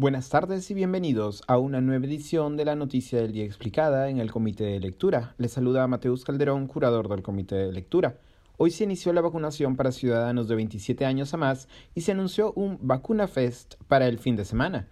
[0.00, 4.18] Buenas tardes y bienvenidos a una nueva edición de la Noticia del Día Explicada en
[4.18, 5.34] el Comité de Lectura.
[5.38, 8.16] Les saluda Mateus Calderón, curador del Comité de Lectura.
[8.58, 11.66] Hoy se inició la vacunación para ciudadanos de 27 años a más
[11.96, 14.86] y se anunció un Vacuna Fest para el fin de semana.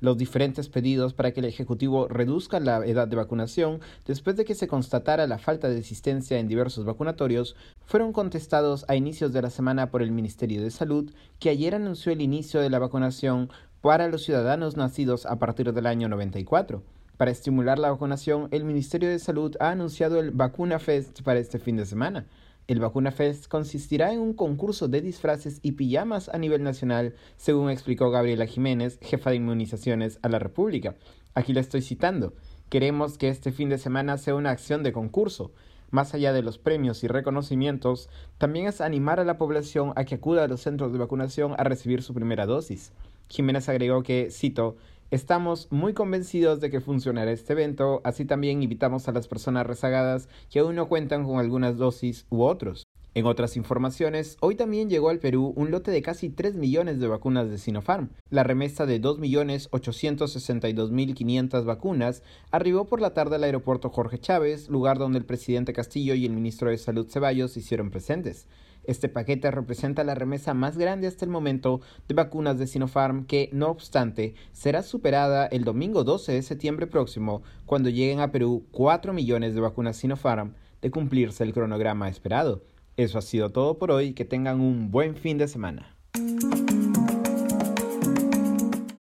[0.00, 4.54] Los diferentes pedidos para que el Ejecutivo reduzca la edad de vacunación después de que
[4.54, 7.54] se constatara la falta de asistencia en diversos vacunatorios
[7.84, 12.12] fueron contestados a inicios de la semana por el Ministerio de Salud, que ayer anunció
[12.12, 16.82] el inicio de la vacunación para los ciudadanos nacidos a partir del año 94.
[17.16, 21.58] Para estimular la vacunación, el Ministerio de Salud ha anunciado el Vacuna Fest para este
[21.58, 22.26] fin de semana.
[22.66, 27.70] El Vacuna Fest consistirá en un concurso de disfraces y pijamas a nivel nacional, según
[27.70, 30.96] explicó Gabriela Jiménez, jefa de inmunizaciones a la República.
[31.34, 32.34] Aquí la estoy citando.
[32.68, 35.52] Queremos que este fin de semana sea una acción de concurso.
[35.90, 40.16] Más allá de los premios y reconocimientos, también es animar a la población a que
[40.16, 42.92] acuda a los centros de vacunación a recibir su primera dosis.
[43.30, 44.76] Jiménez agregó que, cito,
[45.10, 50.28] Estamos muy convencidos de que funcionará este evento, así también invitamos a las personas rezagadas
[50.48, 52.86] que aún no cuentan con algunas dosis u otros.
[53.12, 57.08] En otras informaciones, hoy también llegó al Perú un lote de casi 3 millones de
[57.08, 58.10] vacunas de Sinopharm.
[58.30, 65.18] La remesa de 2.862.500 vacunas arribó por la tarde al aeropuerto Jorge Chávez, lugar donde
[65.18, 68.46] el presidente Castillo y el ministro de Salud Ceballos hicieron presentes.
[68.90, 73.48] Este paquete representa la remesa más grande hasta el momento de vacunas de Sinopharm que,
[73.52, 79.12] no obstante, será superada el domingo 12 de septiembre próximo cuando lleguen a Perú 4
[79.12, 82.64] millones de vacunas Sinopharm de cumplirse el cronograma esperado.
[82.96, 85.96] Eso ha sido todo por hoy, que tengan un buen fin de semana.